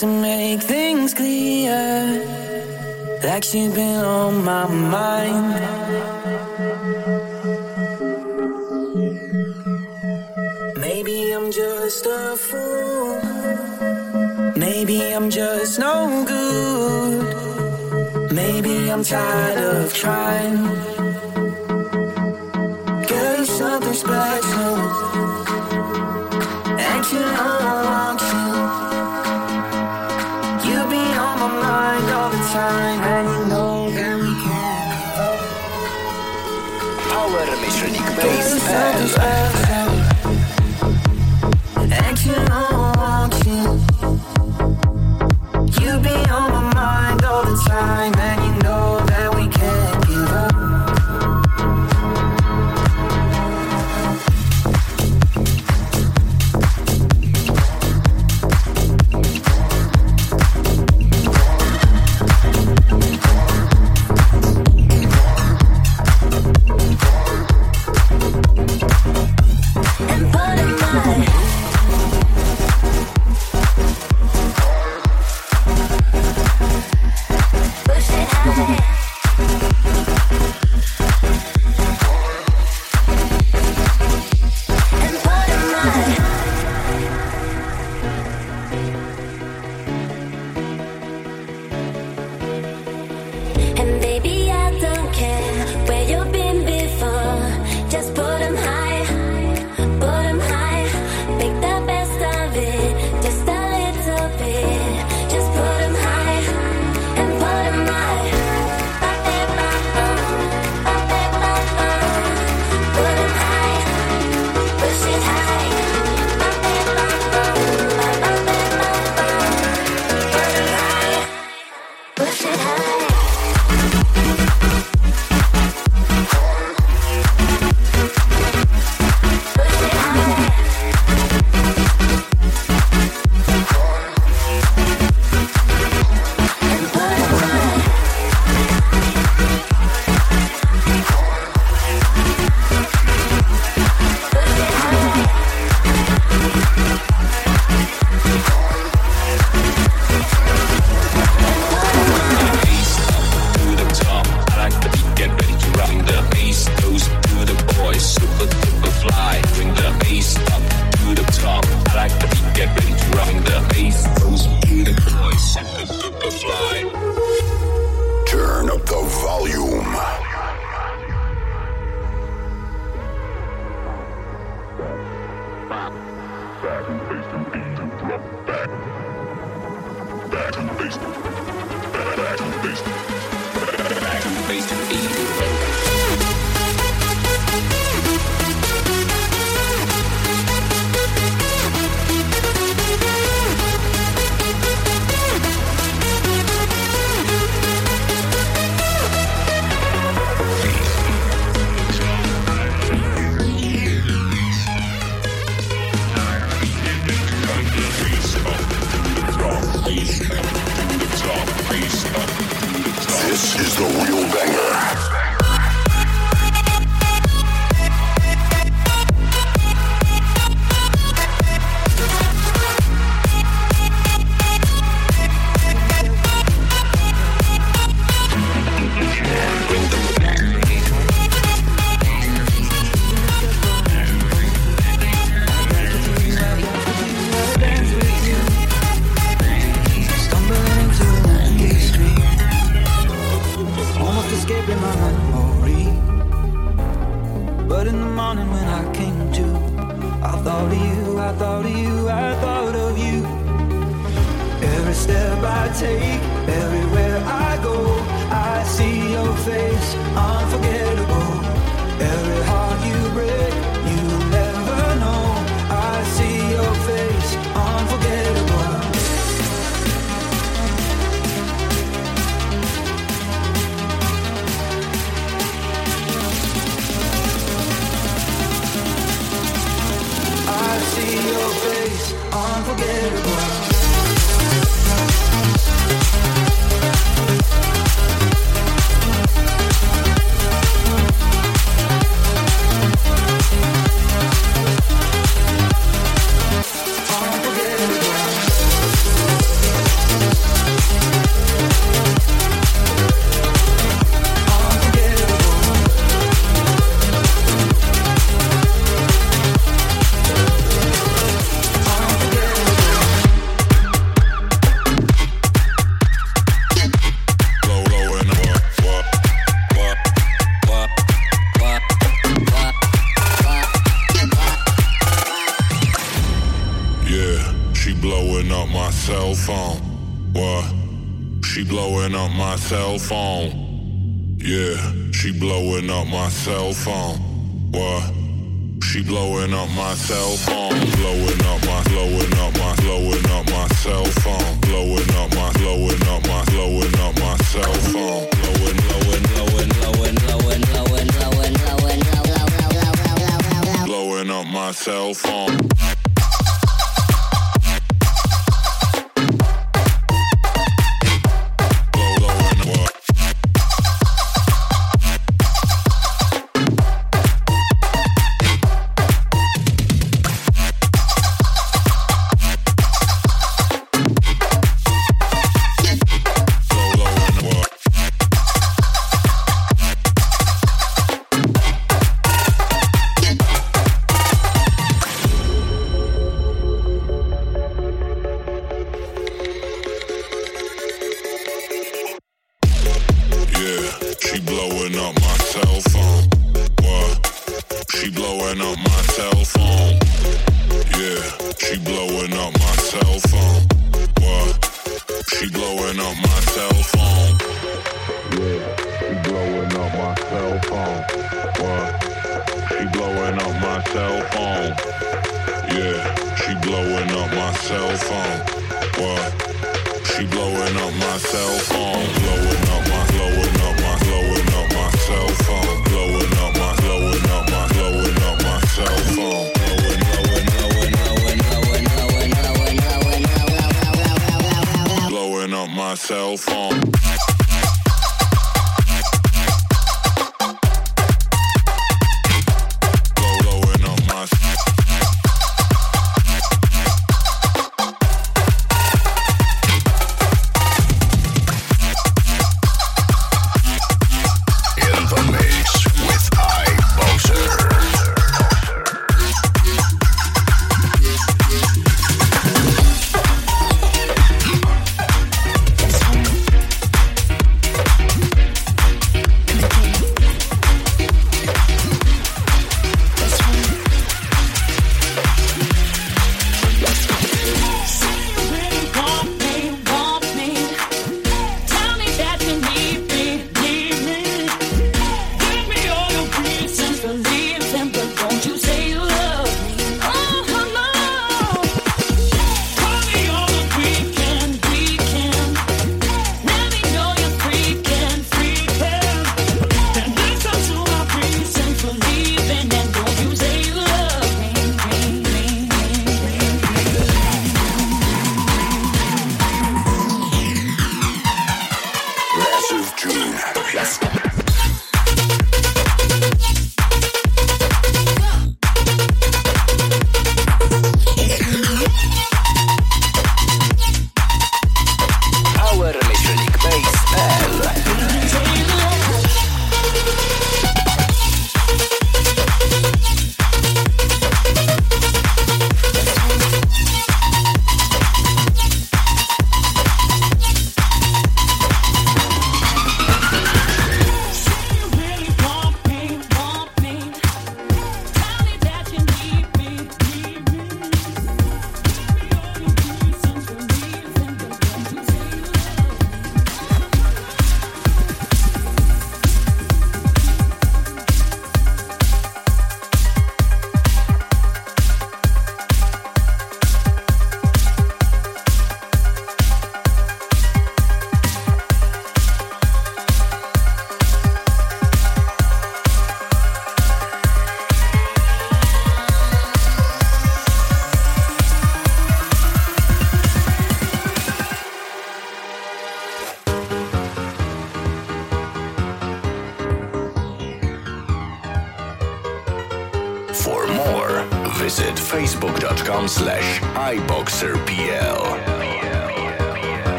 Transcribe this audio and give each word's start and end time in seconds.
to 0.00 0.06
make 0.06 0.62
things 0.62 1.12
clear. 1.12 2.24
Like 3.22 3.44
she's 3.44 3.70
been 3.74 4.02
on 4.02 4.42
my 4.44 4.66
mind. 4.66 5.60
Maybe 10.78 11.32
I'm 11.32 11.52
just 11.52 12.06
a 12.06 12.36
fool. 12.36 13.20
Maybe 14.56 15.12
I'm 15.12 15.28
just 15.28 15.78
no 15.78 16.24
good. 16.26 18.32
Maybe 18.32 18.90
I'm 18.90 19.04
tired 19.04 19.58
of 19.58 19.92
trying. 19.92 20.89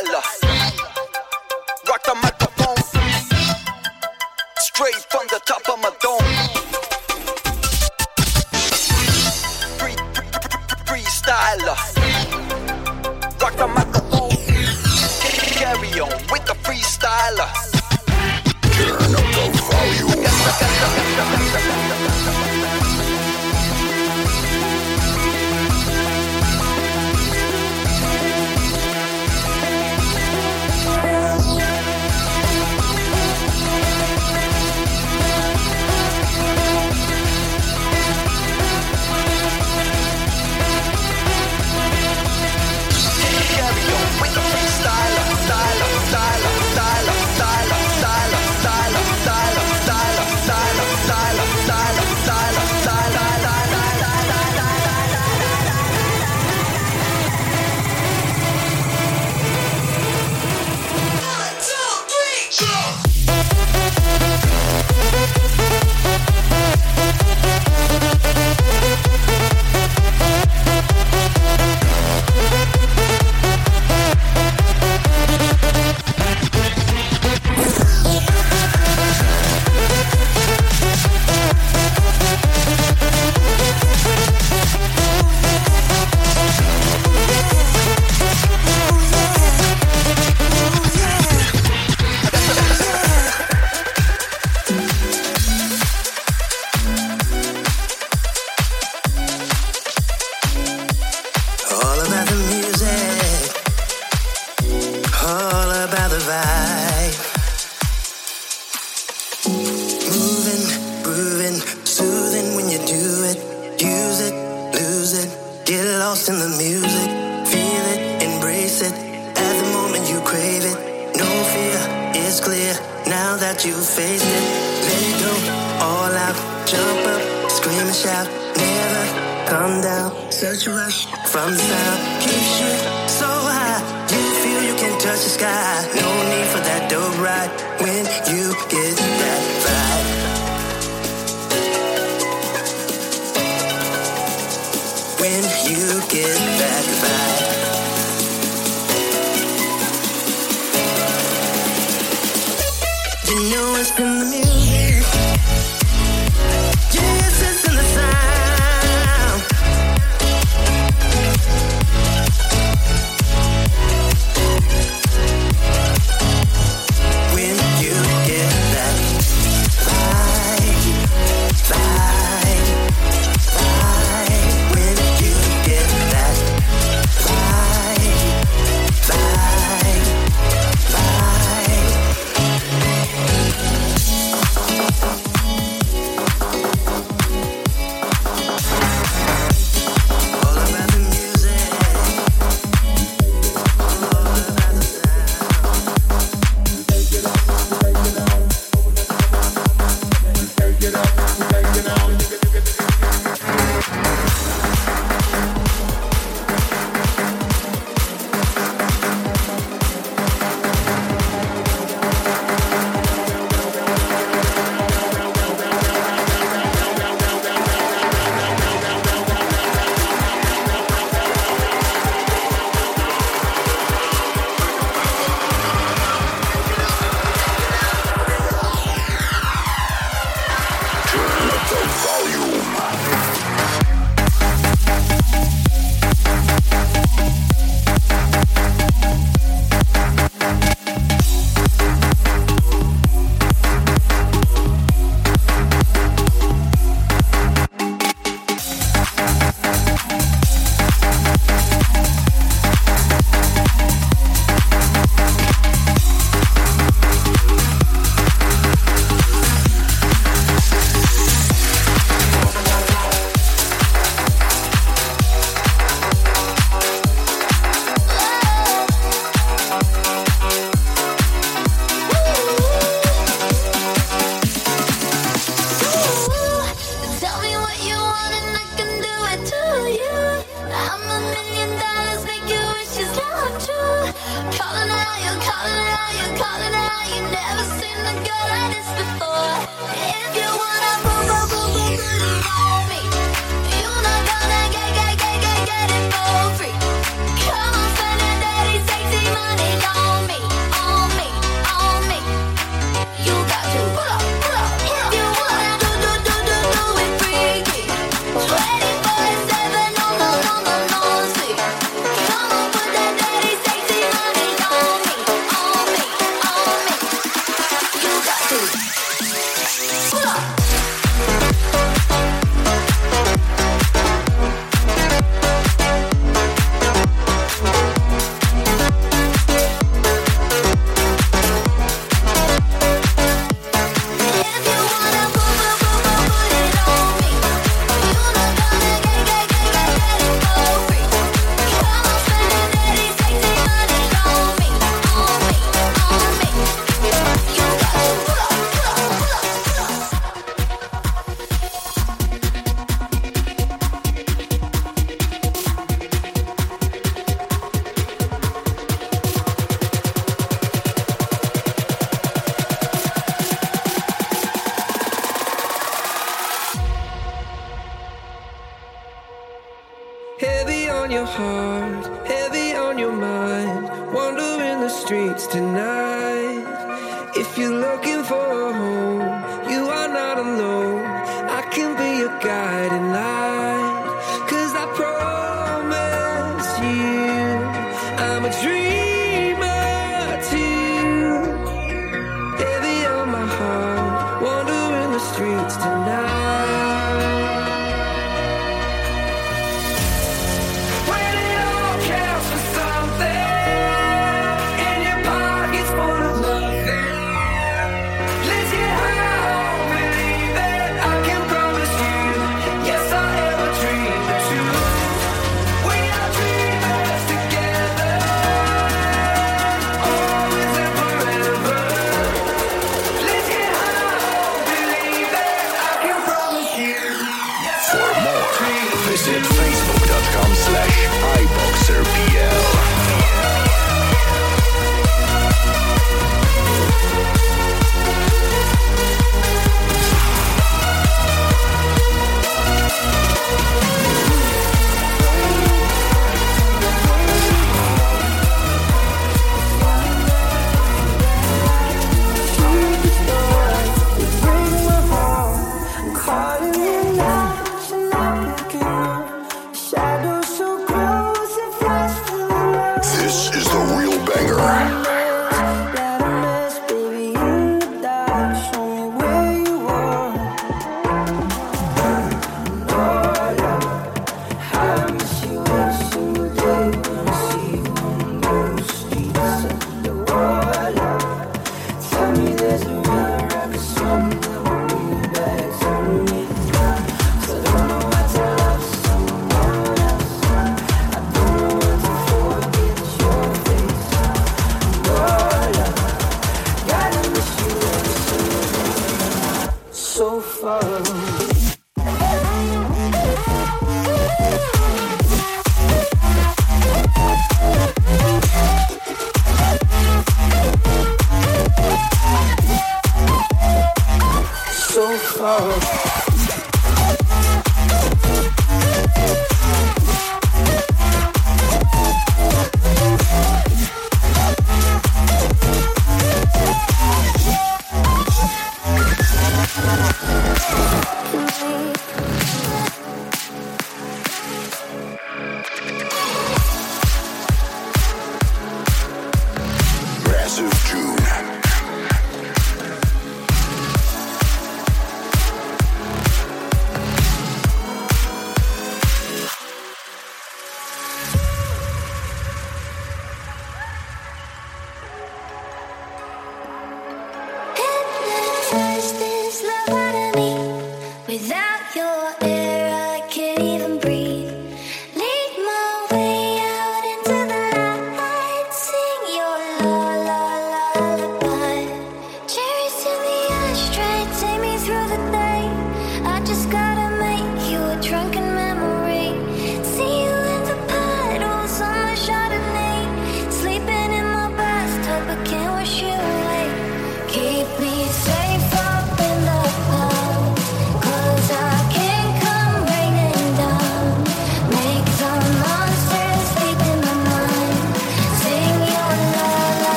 Ella. 0.00 0.22
Rock 1.86 2.02
the 2.04 2.14
microphone. 2.22 2.76
Straight 4.58 4.94
from 5.10 5.26
the 5.28 5.40
top 5.44 5.68
of 5.68 5.78
my 5.82 5.90
dome. 6.00 6.29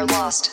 are 0.00 0.06
lost. 0.06 0.49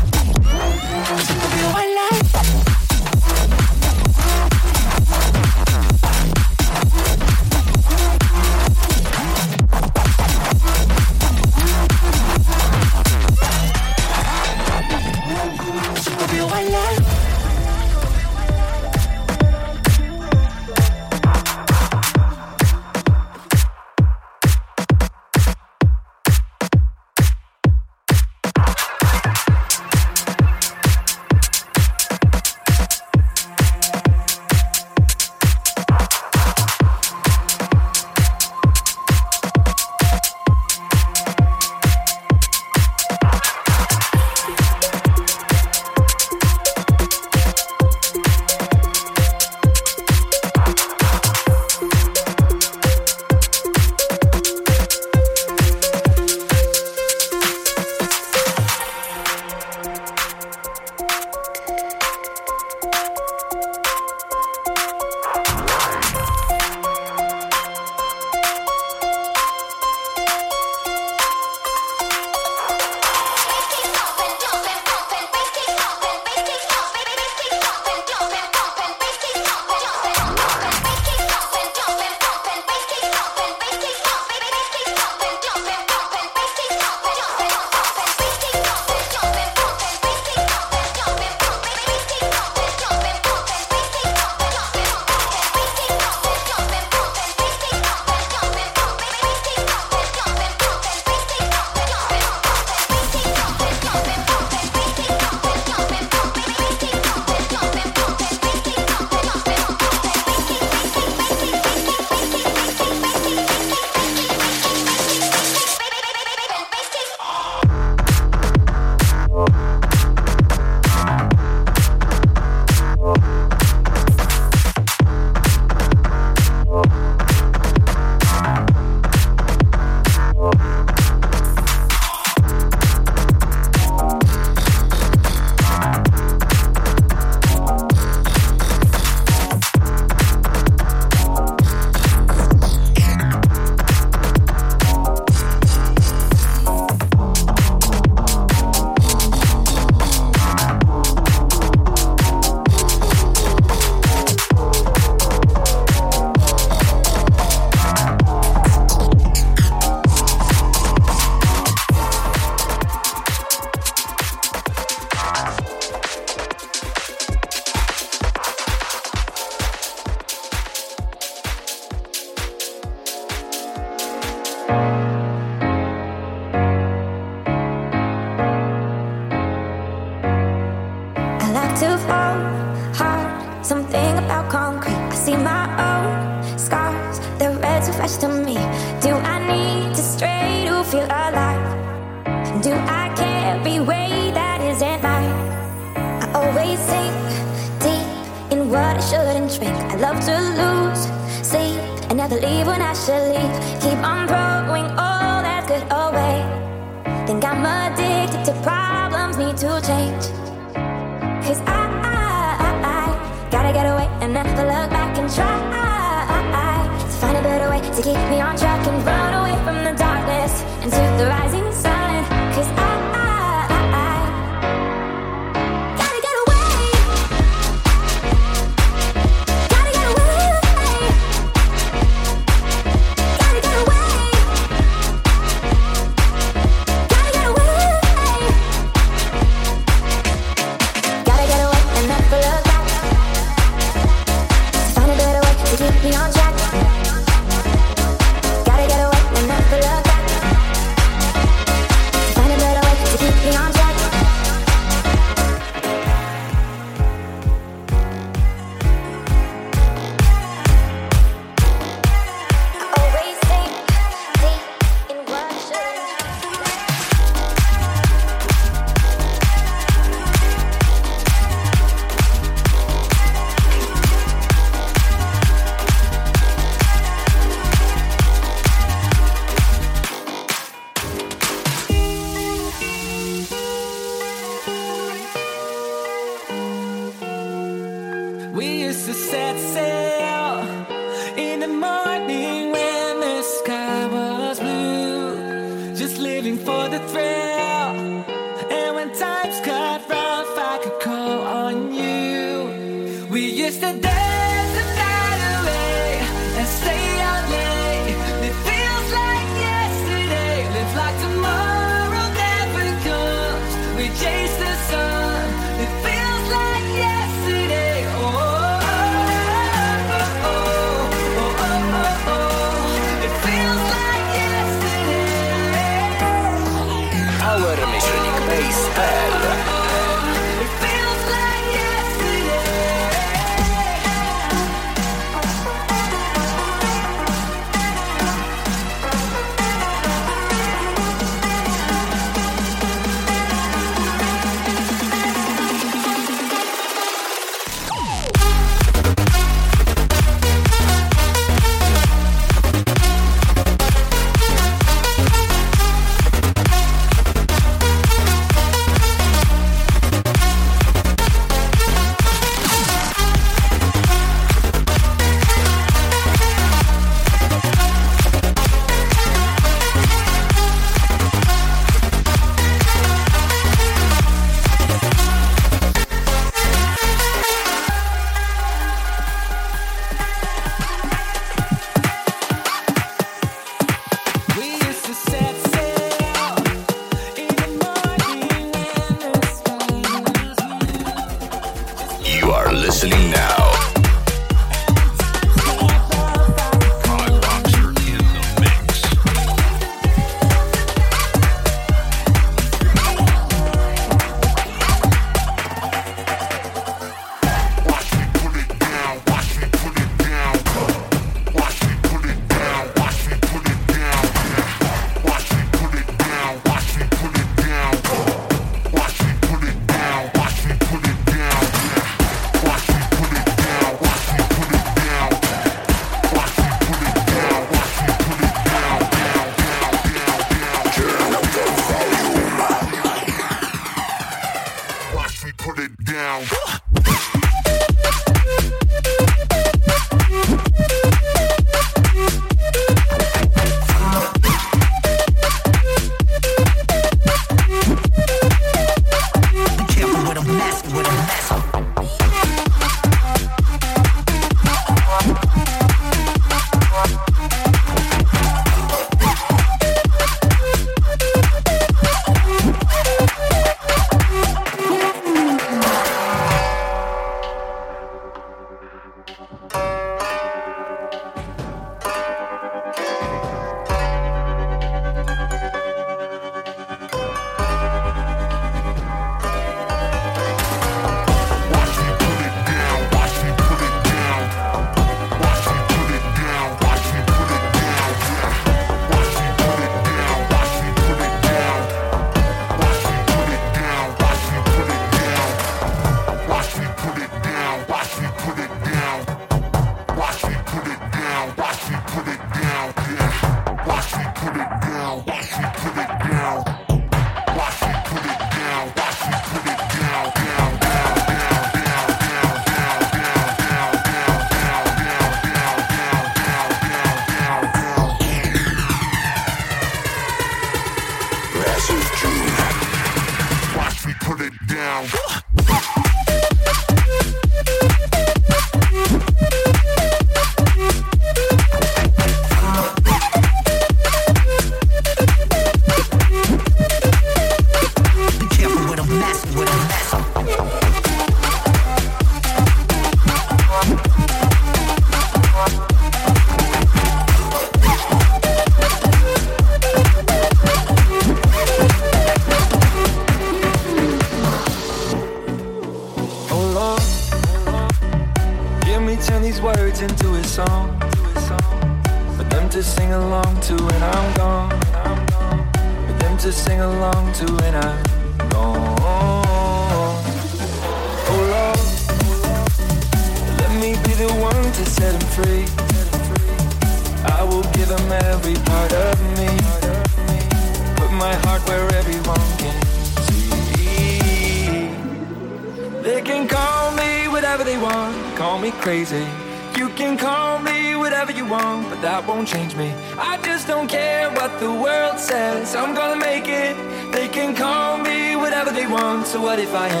What 599.51 599.59
if 599.59 599.75
I 599.75 600.00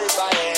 want, 0.00 0.57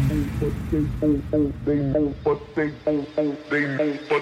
They 0.71 0.79
know, 1.01 2.15
but 2.25 2.39
they 2.55 2.69
know, 2.87 3.07
they 3.51 3.61
know, 3.61 3.99
but 4.09 4.20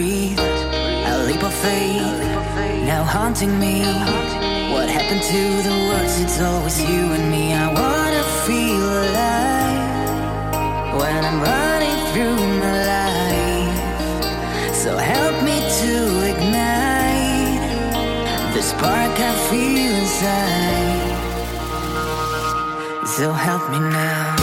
breathe. 0.00 0.40
A 1.12 1.14
leap 1.26 1.42
of 1.42 1.54
faith 1.66 2.20
now 2.90 3.04
haunting 3.04 3.54
me. 3.64 3.76
What 4.74 4.88
happened 4.96 5.24
to 5.34 5.42
the 5.68 5.76
words? 5.88 6.14
It's 6.24 6.40
always 6.40 6.78
you 6.80 7.02
and 7.16 7.26
me. 7.34 7.44
I 7.64 7.66
wanna 7.80 8.24
feel 8.46 8.86
alive 9.04 9.88
when 11.00 11.20
I'm 11.28 11.40
running 11.50 11.98
through 12.12 12.40
my 12.64 12.74
life. 12.94 13.78
So 14.82 14.90
help 14.96 15.36
me 15.48 15.56
to 15.80 15.92
ignite 16.30 17.62
the 18.54 18.62
spark 18.62 19.14
I 19.30 19.32
feel 19.48 19.92
inside. 20.02 21.10
So 23.16 23.26
help 23.32 23.64
me 23.72 23.78
now. 23.80 24.39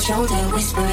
Shoulder, 0.00 0.48
whisper 0.54 0.89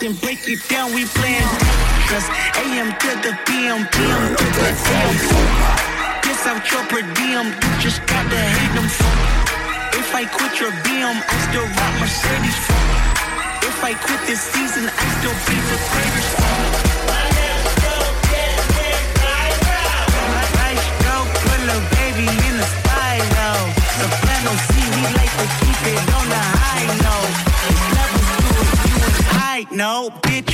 then 0.00 0.14
break 0.22 0.48
it 0.48 0.60
down. 0.68 0.94
We 0.94 1.04
playing 1.04 1.48
cause 2.08 2.28
AM 2.64 2.90
to 2.98 3.10
the 3.22 3.32
PM, 3.46 3.86
PM 3.92 4.22
to 4.36 4.46
the 4.58 4.70
PM. 4.86 5.14
Piss 6.22 6.46
out 6.46 6.64
your 6.70 6.84
per 6.90 7.02
diem, 7.14 7.46
you 7.46 7.70
just 7.80 8.00
gotta 8.06 8.36
hate 8.36 8.74
them. 8.74 8.88
If 9.94 10.14
I 10.14 10.24
quit 10.26 10.60
your 10.60 10.70
BM, 10.84 11.16
I 11.16 11.36
still 11.48 11.66
rock 11.66 11.94
Mercedes. 12.00 12.58
If 13.62 13.84
I 13.84 13.94
quit 13.94 14.20
this 14.26 14.40
season, 14.40 14.84
I 14.86 15.04
still 15.18 15.36
be 15.48 15.56
the 15.70 15.78
greatest. 15.92 16.43
no 29.74 30.10
bitch. 30.22 30.53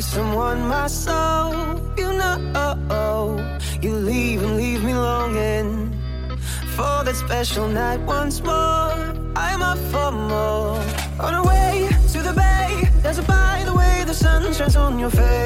someone 0.00 0.68
my 0.68 0.86
soul. 0.86 1.80
You 1.96 2.12
know, 2.12 3.44
you 3.80 3.94
leave 3.94 4.42
and 4.42 4.56
leave 4.56 4.84
me 4.84 4.94
longing 4.94 5.92
for 6.76 7.04
that 7.04 7.14
special 7.16 7.68
night 7.68 8.00
once 8.00 8.40
more. 8.40 8.92
I'm 9.34 9.62
up 9.62 9.78
for 9.92 10.10
more. 10.12 10.80
On 11.20 11.34
our 11.34 11.46
way 11.46 11.88
to 12.12 12.22
the 12.22 12.32
bay, 12.32 12.88
there's 13.02 13.18
a 13.18 13.22
by 13.22 13.62
the 13.64 13.74
way 13.74 14.04
the 14.06 14.14
sun 14.14 14.52
shines 14.52 14.76
on 14.76 14.98
your 14.98 15.10
face. 15.10 15.37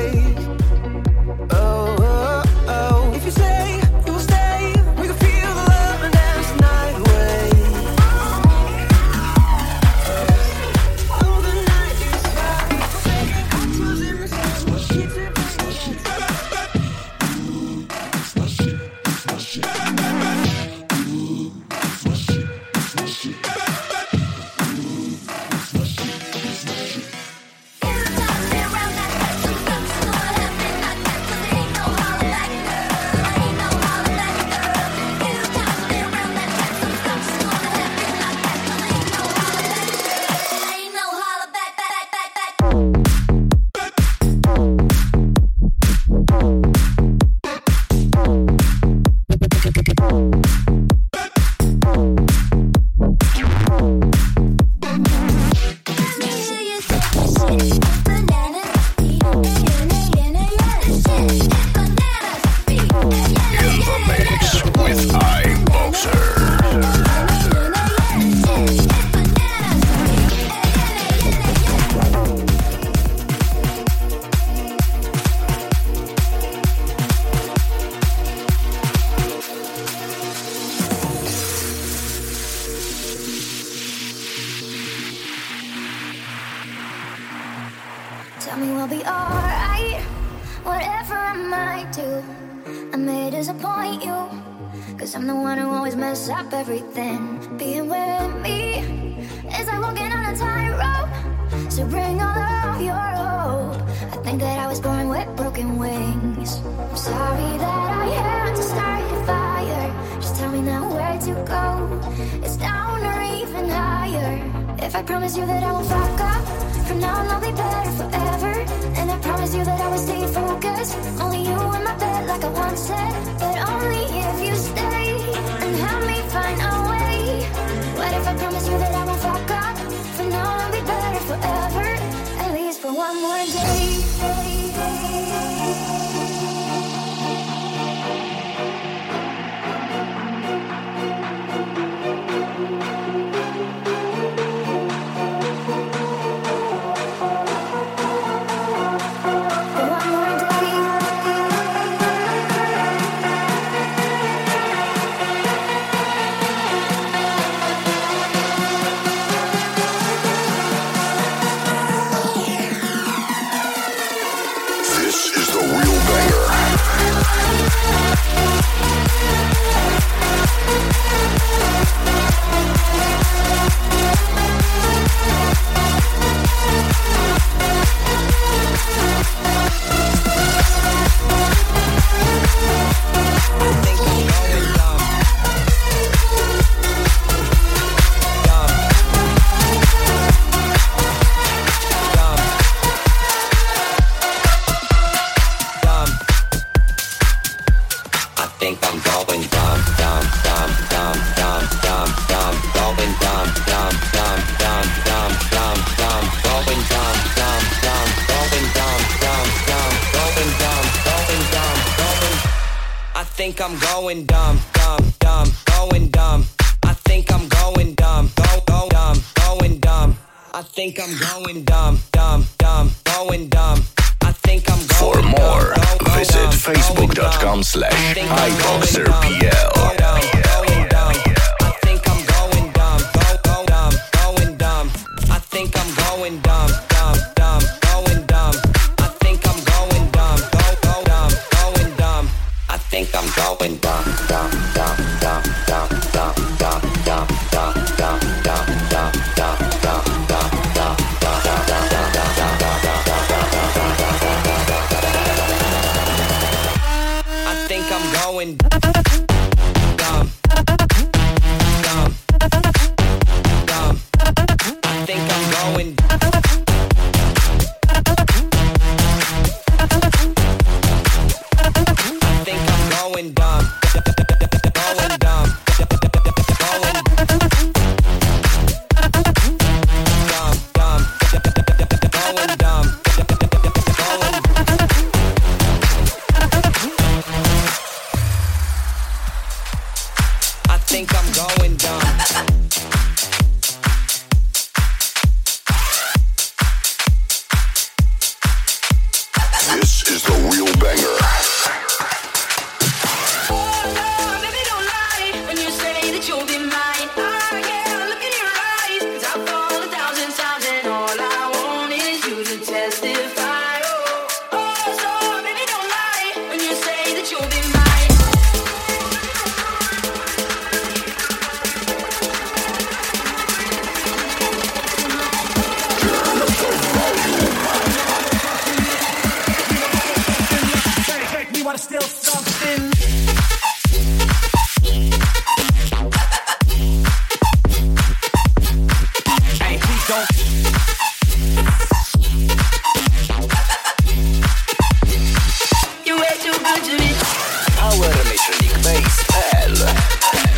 Power 347.83 348.05
Electronic 348.05 348.81
Bass 348.85 349.25
L. 349.67 350.52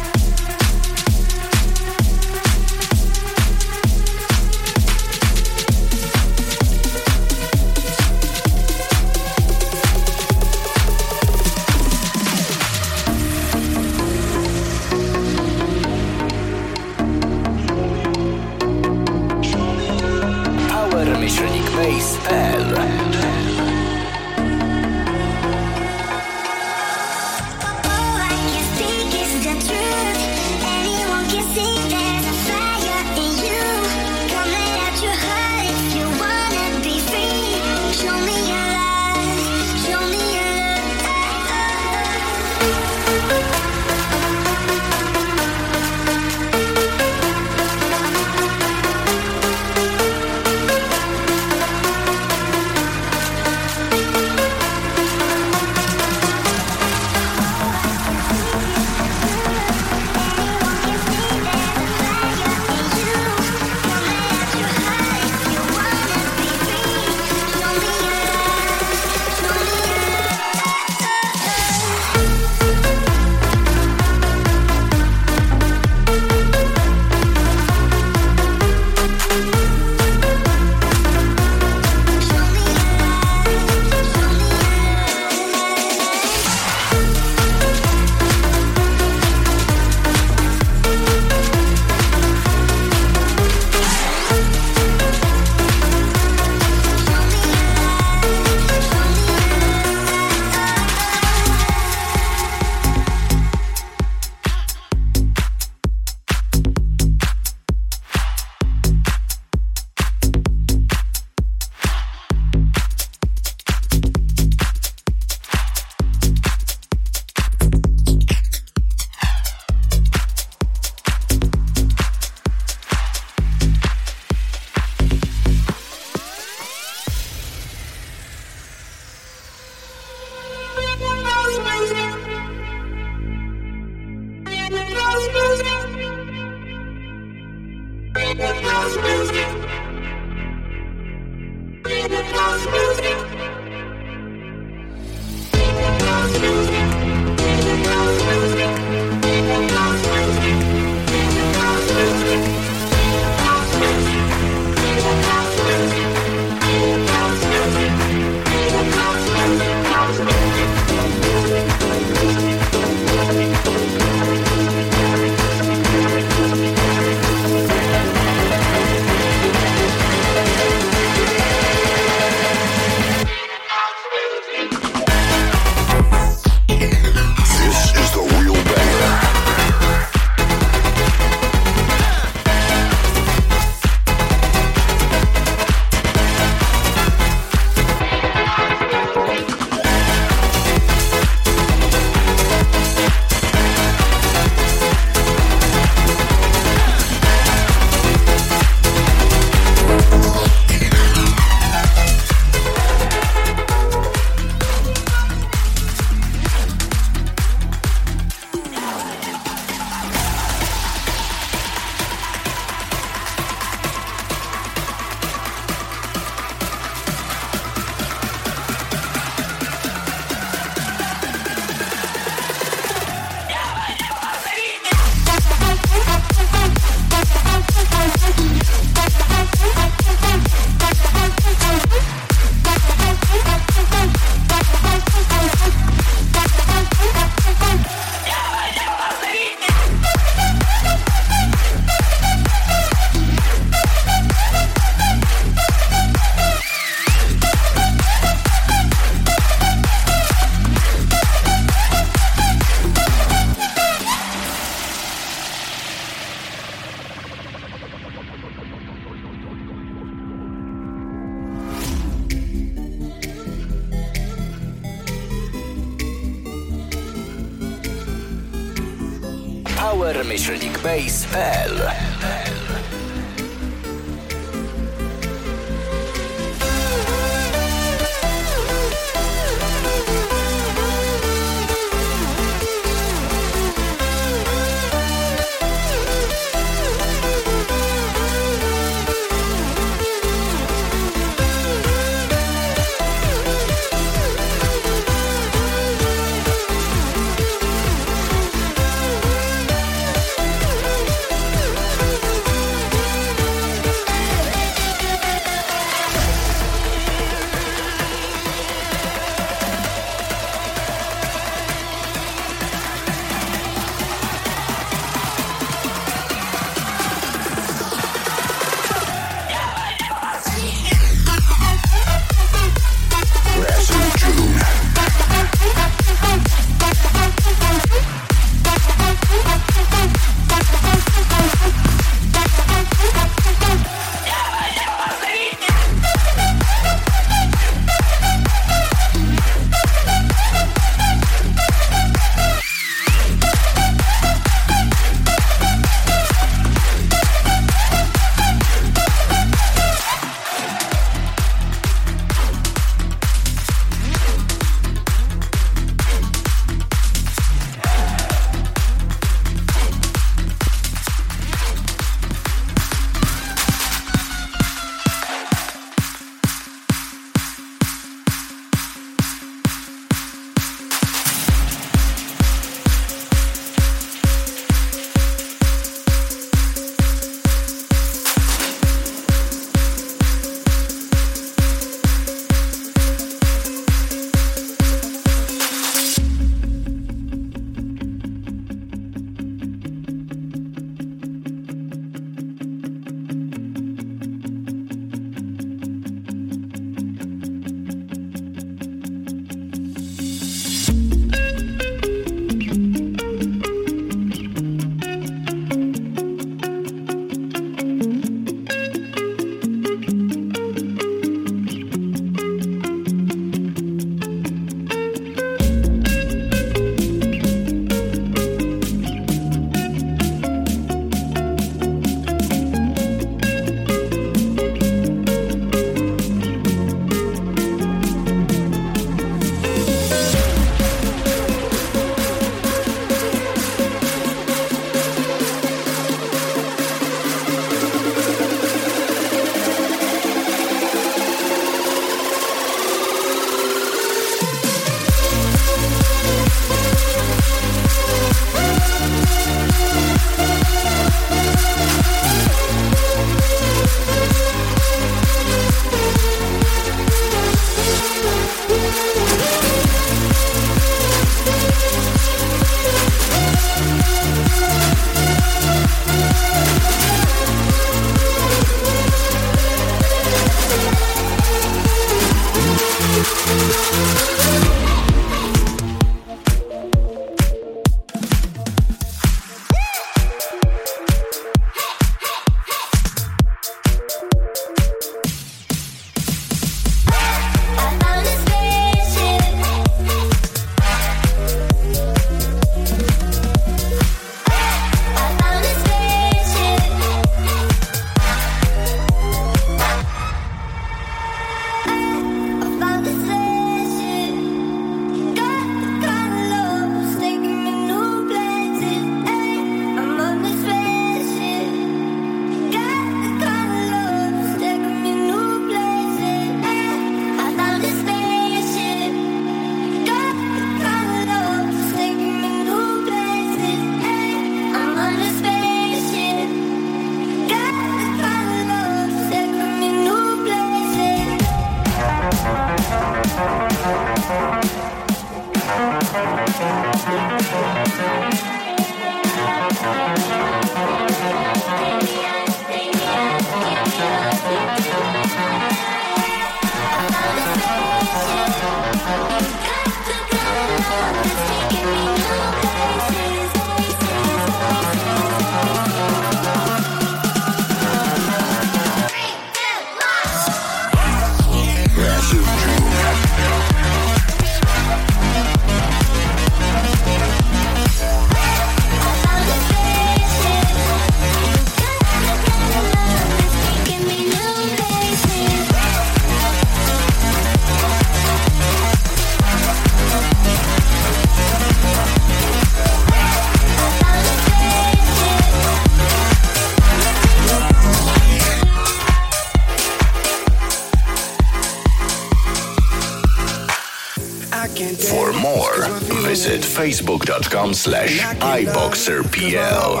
facebook.com 597.60 597.74
slash 597.74 598.20
iBoxerPL. 598.40 600.00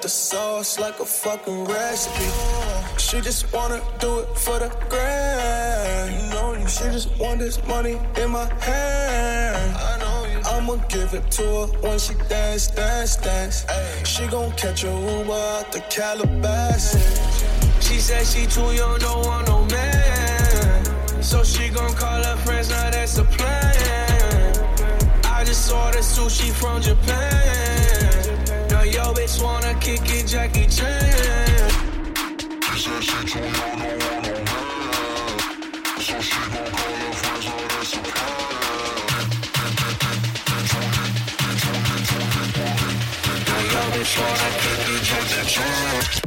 The 0.00 0.08
sauce 0.08 0.78
like 0.78 1.00
a 1.00 1.04
fucking 1.04 1.64
recipe. 1.64 2.30
She 2.98 3.20
just 3.20 3.52
wanna 3.52 3.82
do 3.98 4.20
it 4.20 4.38
for 4.38 4.60
the 4.60 4.70
grand. 4.88 6.14
You 6.14 6.30
know, 6.30 6.66
she 6.68 6.84
just 6.84 7.18
want 7.18 7.40
this 7.40 7.58
money 7.66 7.98
in 8.16 8.30
my 8.30 8.46
hand. 8.62 9.76
I 9.76 9.98
know 9.98 10.24
you. 10.30 10.38
I'ma 10.44 10.76
give 10.88 11.14
it 11.14 11.28
to 11.32 11.42
her 11.42 11.66
when 11.82 11.98
she 11.98 12.14
dance, 12.28 12.68
dance, 12.68 13.16
dance. 13.16 13.66
She 14.04 14.26
gon' 14.28 14.52
catch 14.52 14.84
a 14.84 14.86
Uber 14.86 15.32
out 15.32 15.72
the 15.72 15.80
Calabasas. 15.90 17.42
She 17.80 17.98
said 17.98 18.24
she 18.24 18.46
too 18.46 18.72
young, 18.72 19.00
don't 19.00 19.26
want 19.26 19.48
no 19.48 19.64
man. 19.64 21.22
So 21.22 21.42
she 21.42 21.70
gon' 21.70 21.92
call 21.94 22.22
her 22.22 22.36
friends, 22.46 22.70
now 22.70 22.88
that's 22.90 23.18
a 23.18 23.24
plan. 23.24 24.54
I 25.24 25.42
just 25.44 25.72
ordered 25.72 26.04
sushi 26.04 26.52
from 26.52 26.80
Japan. 26.82 27.97
Now 28.88 28.94
yo 28.94 29.12
bitch 29.12 29.42
wanna 29.42 29.74
kick 29.80 30.00
it, 30.06 30.26
Jackie 30.26 30.66
Chan. 30.66 31.70
She 32.62 32.78
said 32.80 33.04
she 33.04 33.26
too 33.26 33.38
young, 33.38 33.78
don't 33.78 34.02
want 34.02 34.24
no 34.24 34.32
man. 34.32 35.38
So 36.00 36.20
she 36.22 36.40
gon' 36.48 36.70
call 36.72 36.94
her 36.96 37.12
friends, 37.12 37.44
now 37.44 37.68
that's 37.68 37.92
a. 37.92 38.00
Now 43.46 43.60
yo 43.72 43.82
bitch 43.92 44.14
wanna 44.18 44.48
kick 44.62 44.82
it, 44.88 45.02
Jackie 45.04 45.44
Chan. 45.52 46.17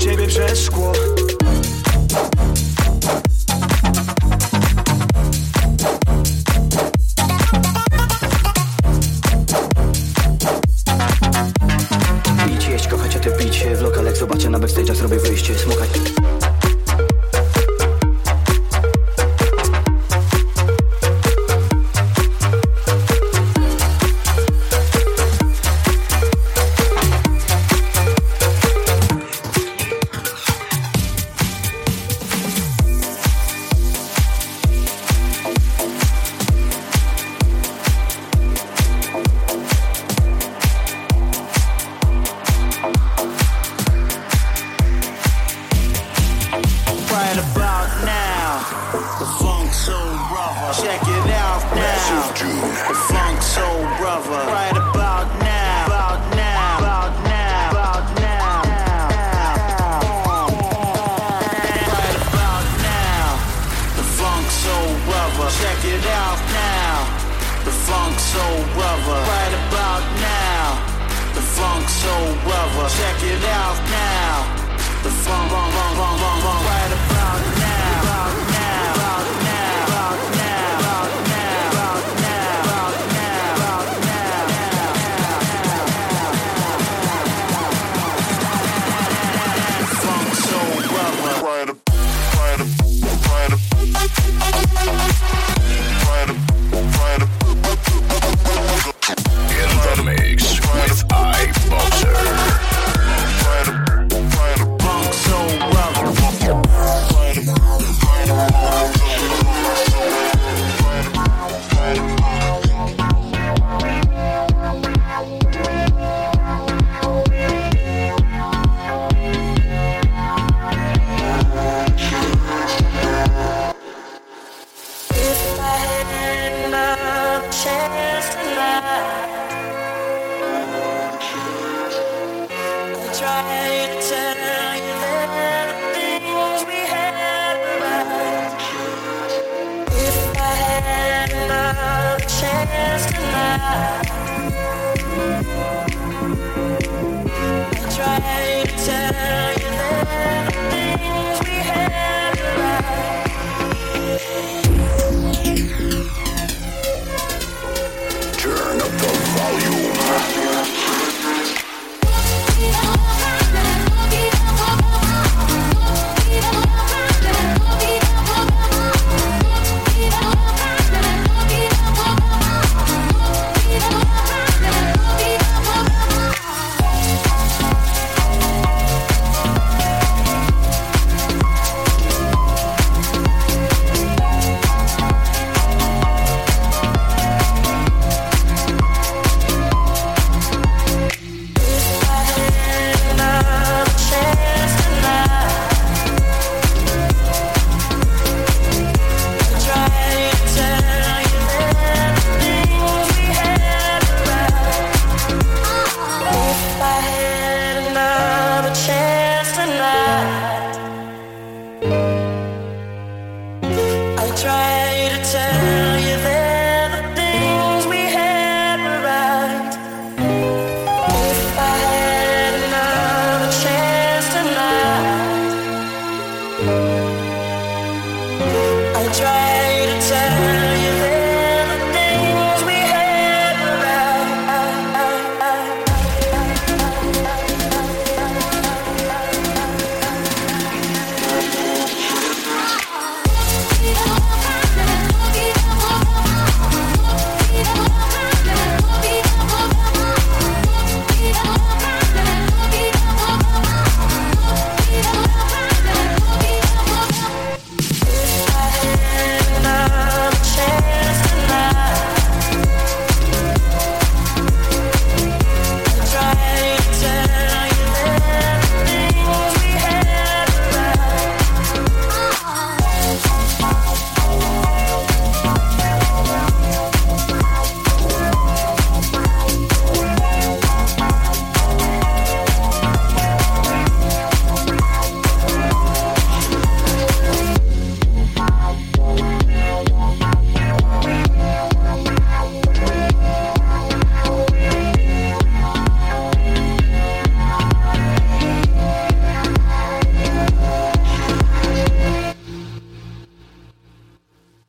Ciebie 0.00 0.26
przez 0.26 0.60
szkło 0.60 0.92